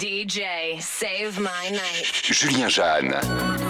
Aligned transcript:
DJ, 0.00 0.80
save 0.80 1.38
my 1.38 1.68
night. 1.68 2.04
Julien 2.22 2.70
Jeanne. 2.70 3.69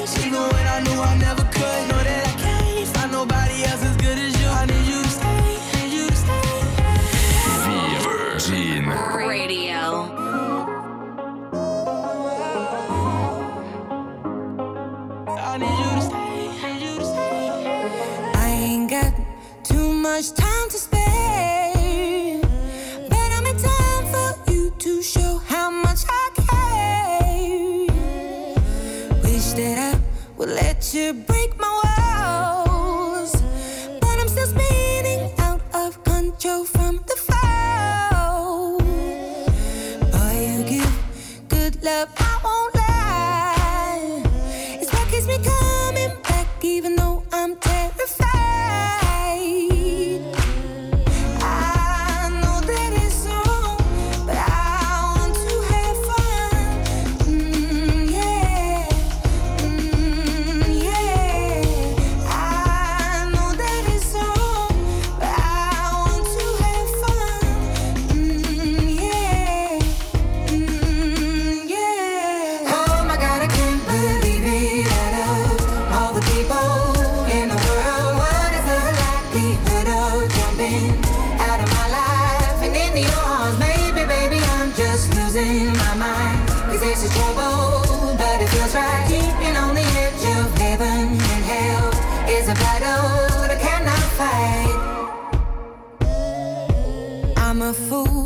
A 97.71 97.73
fool, 97.73 98.20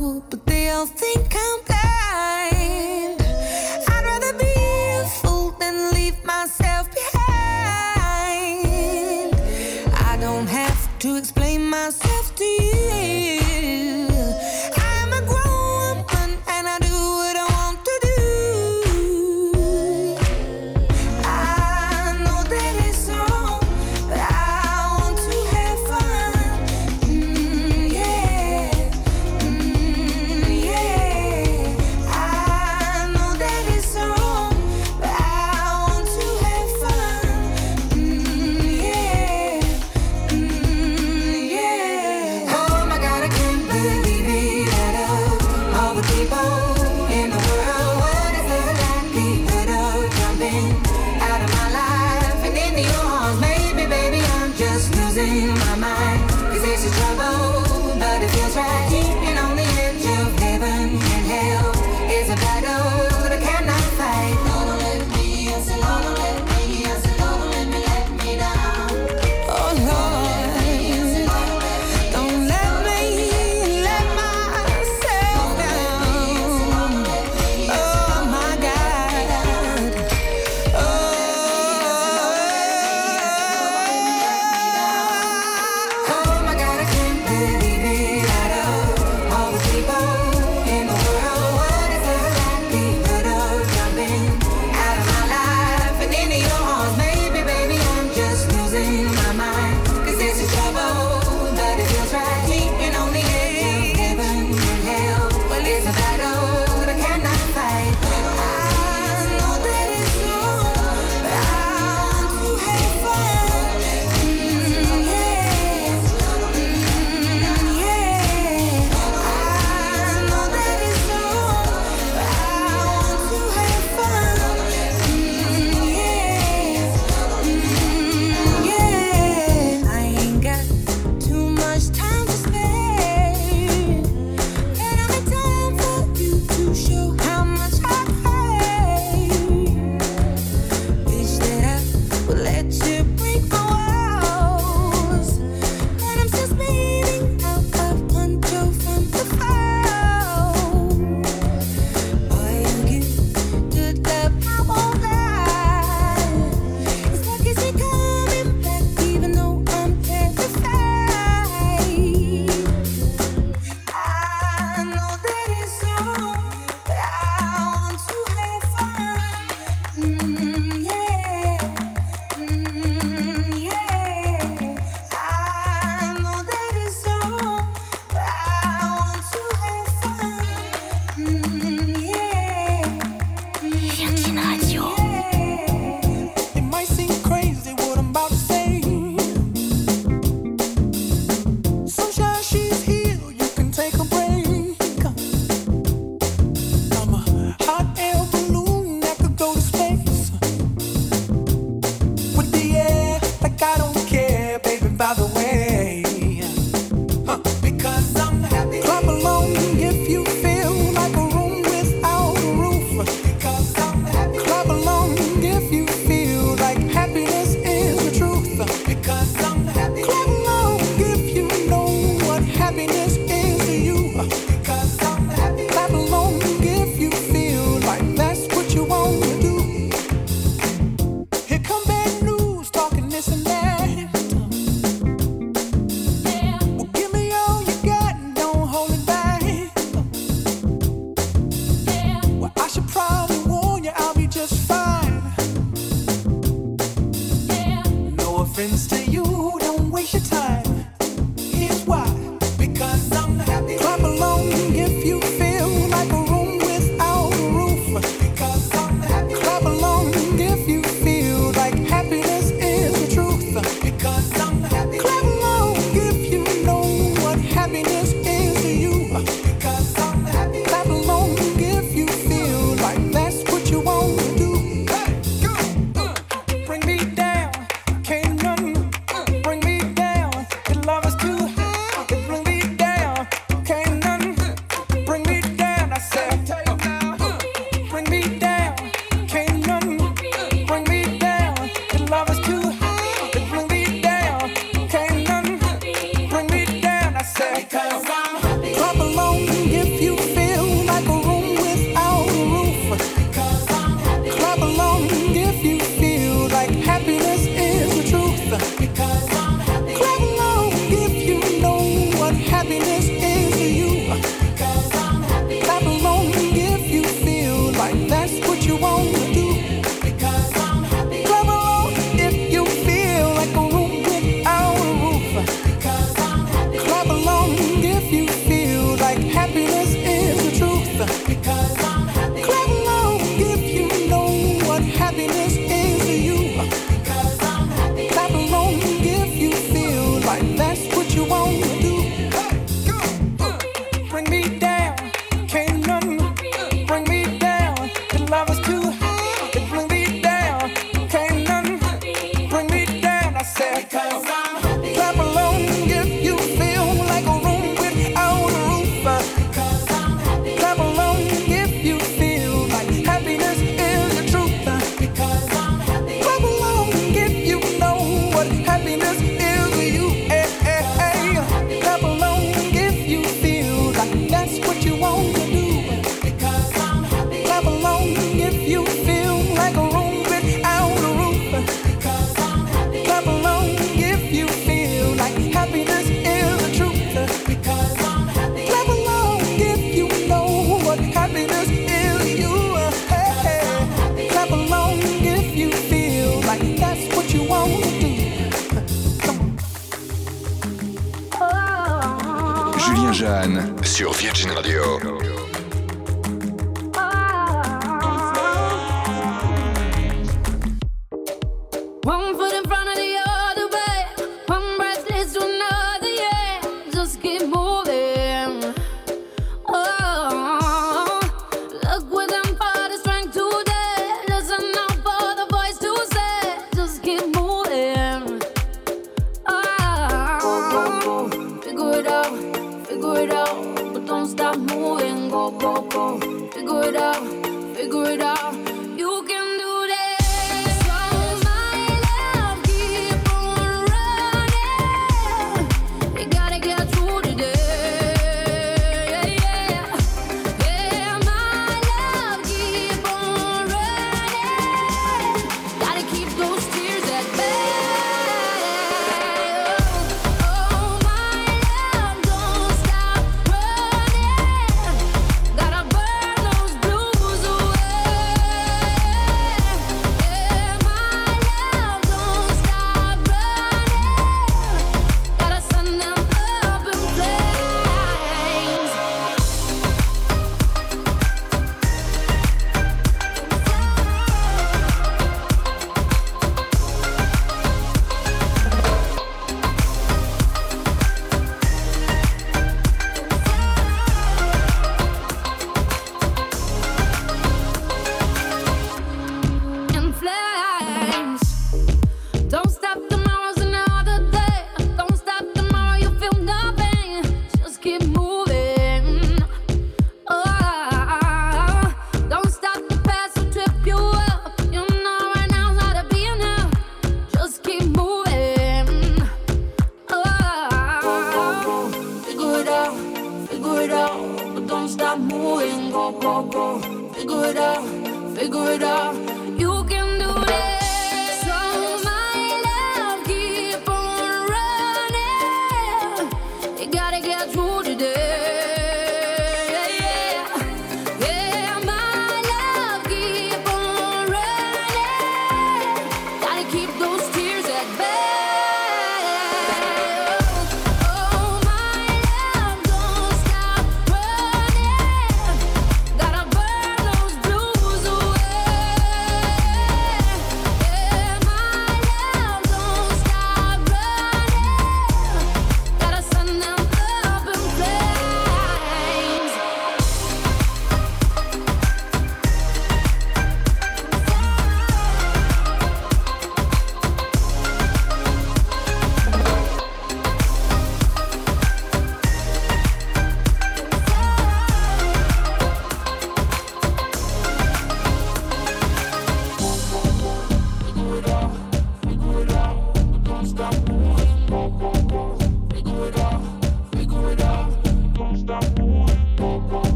It 436.83 436.95
out, 436.97 437.44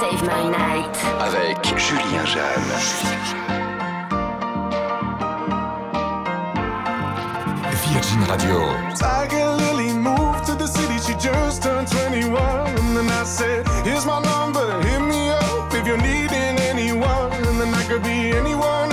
Save 0.00 0.22
My 0.24 0.50
Night. 0.50 0.96
Avec 1.20 1.58
Julien 1.78 2.24
Jeanne. 2.26 3.34
Virgin 7.92 8.22
Radio. 8.28 8.58
Tiger 8.96 9.50
Lily 9.56 9.92
moved 9.92 10.46
to 10.46 10.54
the 10.56 10.66
city, 10.66 10.98
she 10.98 11.14
just 11.14 11.62
turned 11.62 11.86
21. 11.86 12.34
And 12.78 12.96
then 12.96 13.08
I 13.08 13.22
said, 13.24 13.68
Here's 13.84 14.04
my 14.04 14.20
number, 14.20 14.66
hit 14.82 15.00
me 15.00 15.30
up 15.30 15.72
if 15.72 15.86
you're 15.86 15.96
needing 15.96 16.58
anyone. 16.72 17.32
And 17.32 17.60
then 17.60 17.72
I 17.72 17.84
could 17.84 18.02
be 18.02 18.32
anyone. 18.32 18.83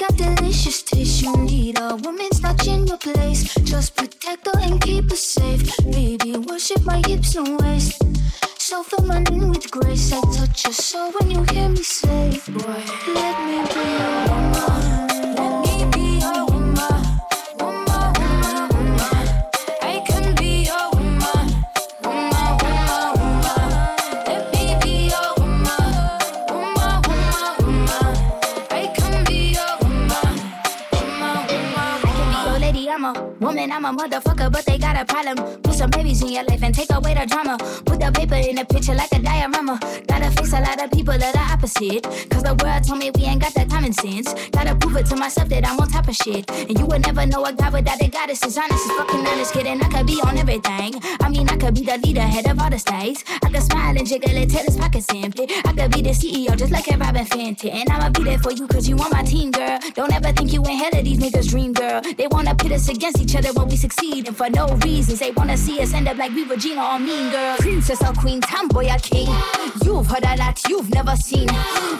got 0.00 0.16
delicious 0.16 0.82
taste. 0.82 1.22
You 1.22 1.36
need 1.36 1.78
a 1.78 1.94
woman's 1.96 2.40
touch 2.40 2.66
in 2.66 2.86
your 2.86 2.96
place. 2.96 3.54
Just 3.64 3.94
protect 3.96 4.46
her 4.46 4.58
and 4.62 4.80
keep 4.80 5.10
her 5.10 5.16
safe. 5.16 5.62
Baby, 5.90 6.38
worship 6.38 6.82
my 6.84 7.02
hips 7.06 7.36
and 7.36 7.60
waist. 7.60 8.02
So 8.58 8.82
fill 8.82 9.04
my 9.04 9.20
name 9.24 9.50
with 9.50 9.70
grace. 9.70 10.12
I 10.12 10.20
touch 10.32 10.64
your 10.64 10.72
soul 10.72 11.12
when 11.18 11.30
you 11.30 11.42
hear 11.52 11.68
me 11.68 11.82
say, 11.82 12.40
Boy, 12.48 12.82
let 13.14 13.44
me. 13.44 13.49
I'm 33.68 33.84
a 33.84 33.92
motherfucker, 33.92 34.50
but 34.50 34.64
they 34.64 34.78
a 35.00 35.04
problem. 35.04 35.36
Put 35.62 35.74
some 35.74 35.90
babies 35.90 36.22
in 36.22 36.28
your 36.28 36.44
life 36.44 36.62
and 36.62 36.74
take 36.74 36.90
away 36.92 37.14
the 37.14 37.26
drama. 37.26 37.56
Put 37.86 38.00
the 38.00 38.12
paper 38.12 38.34
in 38.34 38.56
the 38.56 38.64
picture 38.64 38.94
like 38.94 39.10
a 39.12 39.18
diorama. 39.18 39.78
Gotta 40.06 40.30
face 40.30 40.52
a 40.52 40.60
lot 40.60 40.82
of 40.82 40.90
people 40.90 41.16
that 41.16 41.34
are 41.36 41.52
opposite. 41.52 42.04
Cause 42.30 42.42
the 42.42 42.54
world 42.62 42.84
told 42.84 42.98
me 42.98 43.10
we 43.16 43.24
ain't 43.24 43.40
got 43.40 43.54
that 43.54 43.70
common 43.70 43.92
sense. 43.92 44.34
Gotta 44.50 44.74
prove 44.74 44.96
it 44.96 45.06
to 45.06 45.16
myself 45.16 45.48
that 45.48 45.66
I'm 45.66 45.80
on 45.80 45.88
top 45.88 46.08
of 46.08 46.14
shit. 46.14 46.50
And 46.50 46.78
you 46.78 46.86
would 46.86 47.02
never 47.06 47.24
know 47.26 47.44
a 47.44 47.52
guy 47.52 47.70
without 47.70 48.00
a 48.00 48.08
goddess 48.08 48.44
is 48.44 48.58
honest. 48.58 48.84
Is 48.84 48.92
fucking 48.92 49.26
honest, 49.26 49.52
kid, 49.52 49.66
and 49.66 49.82
I 49.82 49.88
could 49.88 50.06
be 50.06 50.20
on 50.20 50.36
everything. 50.36 51.00
I 51.20 51.28
mean, 51.28 51.48
I 51.48 51.56
could 51.56 51.74
be 51.74 51.84
the 51.84 51.96
leader, 51.98 52.20
head 52.20 52.46
of 52.46 52.60
all 52.60 52.70
the 52.70 52.78
states. 52.78 53.24
I 53.42 53.48
could 53.50 53.62
smile 53.62 53.96
and 53.96 54.06
jiggle 54.06 54.36
it 54.36 54.50
till 54.50 54.64
his 54.64 54.76
pockets 54.76 55.06
empty. 55.14 55.46
I 55.64 55.72
could 55.72 55.92
be 55.92 56.02
the 56.02 56.10
CEO, 56.10 56.56
just 56.56 56.72
like 56.72 56.88
a 56.88 56.96
Robyn 56.98 57.24
Fenty. 57.24 57.72
And 57.72 57.88
I'ma 57.88 58.10
be 58.10 58.24
there 58.24 58.38
for 58.38 58.52
you, 58.52 58.66
cause 58.66 58.88
you 58.88 58.96
on 58.98 59.10
my 59.10 59.22
team, 59.22 59.50
girl. 59.50 59.78
Don't 59.94 60.12
ever 60.12 60.32
think 60.32 60.52
you 60.52 60.60
ain't 60.66 60.78
hell 60.82 60.98
of 61.00 61.04
these 61.04 61.18
niggas' 61.18 61.48
dream, 61.48 61.72
girl. 61.72 62.02
They 62.18 62.26
wanna 62.26 62.54
pit 62.54 62.72
us 62.72 62.88
against 62.88 63.20
each 63.20 63.34
other 63.34 63.52
when 63.54 63.68
we 63.68 63.76
succeed, 63.76 64.28
and 64.28 64.36
for 64.36 64.50
no 64.50 64.66
reasons. 64.90 65.20
They 65.20 65.30
wanna 65.32 65.56
see 65.56 65.80
us 65.80 65.94
end 65.94 66.08
up 66.08 66.16
like 66.16 66.32
we 66.34 66.44
Regina 66.44 66.82
or 66.82 66.98
Mean 66.98 67.30
Girl. 67.30 67.56
Princess 67.58 68.02
or 68.02 68.12
Queen, 68.14 68.40
tomboy 68.40 68.86
or 68.94 68.98
king. 68.98 69.28
You've 69.84 70.06
heard 70.06 70.24
a 70.24 70.36
lot 70.36 70.60
you've 70.68 70.90
never 70.90 71.16
seen. 71.16 71.48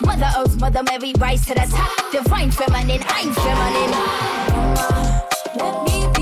Mother 0.03 0.31
Earth, 0.39 0.59
Mother 0.61 0.83
Mary, 0.83 1.13
rise 1.19 1.45
to 1.47 1.55
the 1.55 1.67
top. 1.77 1.91
Divine 2.13 2.51
feminine, 2.51 3.03
I'm 3.07 3.33
feminine. 3.33 3.93
Let 5.57 5.75
me 5.87 6.20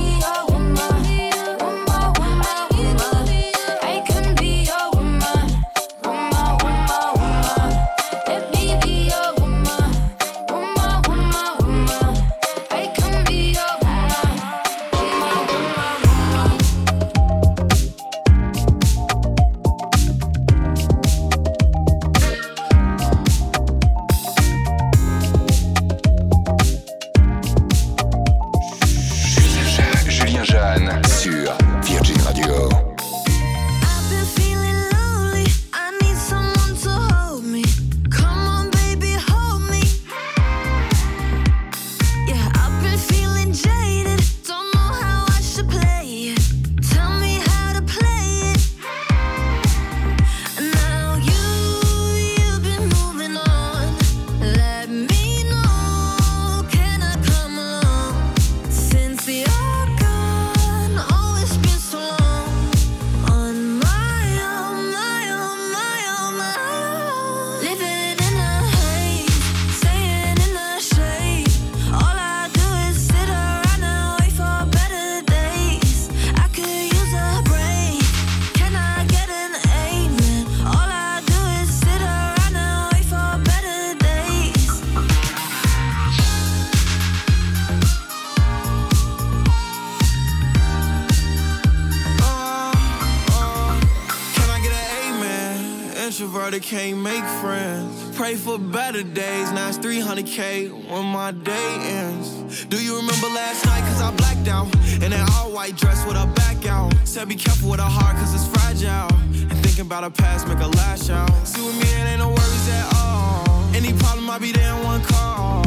Pray 98.29 98.37
for 98.37 98.59
better 98.59 99.03
days. 99.03 99.51
Now 99.53 99.71
it's 99.71 99.79
300k 99.79 100.91
when 100.91 101.07
my 101.07 101.31
day 101.31 101.77
ends. 101.81 102.67
Do 102.67 102.77
you 102.77 102.95
remember 102.97 103.27
last 103.29 103.65
night? 103.65 103.81
Cause 103.89 104.03
I 104.03 104.15
blacked 104.17 104.49
out. 104.49 104.67
In 105.03 105.15
an 105.15 105.27
all 105.33 105.51
white 105.51 105.77
dress 105.79 106.05
with 106.05 106.15
a 106.15 106.27
back 106.35 106.67
out. 106.67 106.93
Said 107.05 107.31
be 107.31 107.37
careful 107.37 107.71
with 107.71 107.81
her 107.81 107.87
heart 107.87 108.17
cause 108.17 108.35
it's 108.35 108.47
fragile. 108.47 109.09
And 109.49 109.57
thinking 109.65 109.87
about 109.87 110.05
her 110.05 110.11
past 110.11 110.47
make 110.47 110.59
her 110.59 110.67
lash 110.67 111.09
out. 111.09 111.33
See 111.49 111.63
with 111.65 111.75
me, 111.77 111.89
it 112.03 112.07
ain't 112.07 112.19
no 112.19 112.29
worries 112.29 112.69
at 112.69 112.93
all. 112.97 113.65
Any 113.75 113.95
problem, 113.95 114.29
I'll 114.29 114.39
be 114.39 114.53
there 114.53 114.75
in 114.77 114.85
one 114.85 115.03
call. 115.05 115.65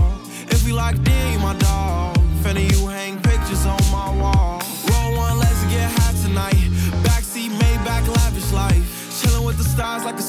If 0.50 0.63
we 0.63 0.71
locked 0.71 1.08
in, 1.08 1.34
you 1.34 1.39
my 1.39 1.56
dog. 1.56 2.15
Finna 2.43 2.62
you 2.71 2.86
hang 2.86 3.11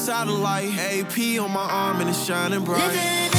satellite. 0.03 0.77
AP 0.77 1.39
on 1.39 1.51
my 1.51 1.61
arm 1.61 2.01
and 2.01 2.09
it's 2.09 2.25
shining 2.25 2.65
bright. 2.65 3.32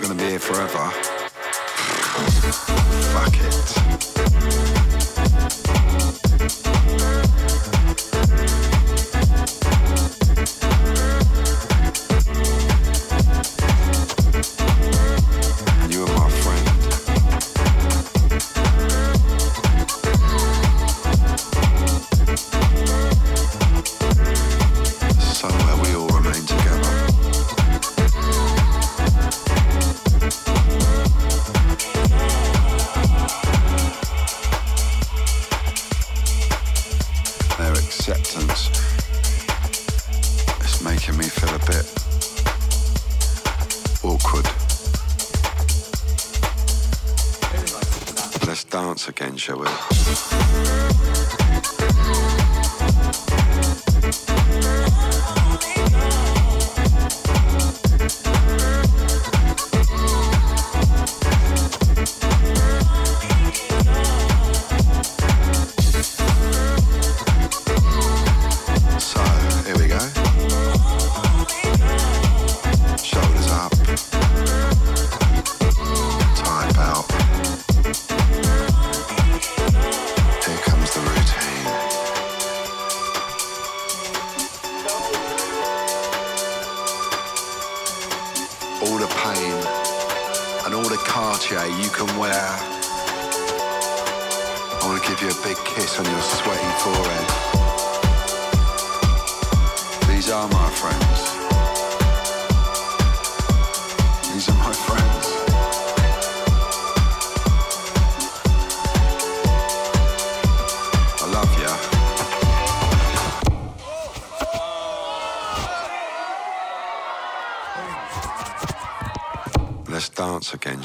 not 0.00 0.08
gonna 0.08 0.20
be 0.20 0.30
here 0.30 0.38
forever. 0.38 0.68
Fuck 3.14 3.34
it. 3.34 4.17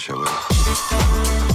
Show 0.04 0.26
shower. 0.26 1.53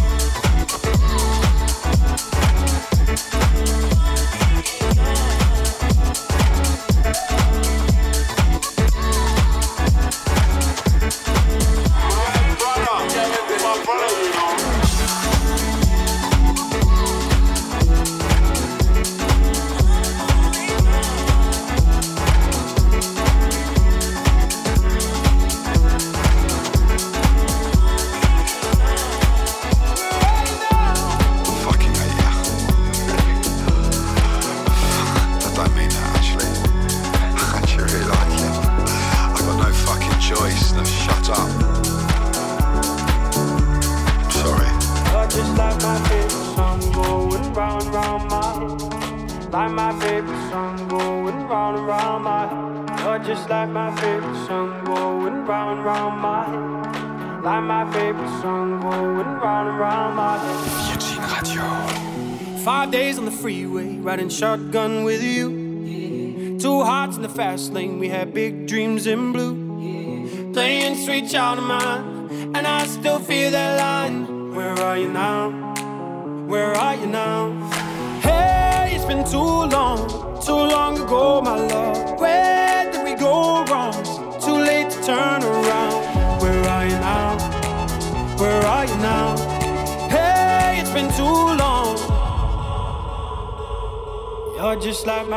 shotgun 64.38 65.02
with 65.02 65.20
you. 65.20 65.50
Yeah. 65.84 66.58
Two 66.58 66.84
hearts 66.84 67.16
in 67.16 67.22
the 67.22 67.28
fast 67.28 67.72
lane, 67.72 67.98
we 67.98 68.08
had 68.08 68.32
big 68.32 68.68
dreams 68.68 69.08
in 69.08 69.32
blue. 69.32 69.54
Yeah. 69.80 70.52
Playing 70.52 70.94
sweet 70.94 71.28
child 71.28 71.58
of 71.58 71.64
mine. 71.64 71.97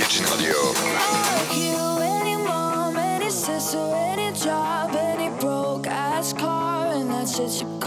Virgin 0.00 0.24
Radio. 0.32 0.56
You, 1.52 1.76
any 2.00 2.34
any 2.96 3.30
sister, 3.30 3.78
any 3.94 4.32
job, 4.32 4.94
any 4.96 5.28
broke 5.38 5.86
ass 5.86 6.32
car, 6.32 6.86
and 6.94 7.10
that's 7.10 7.38
it. 7.38 7.79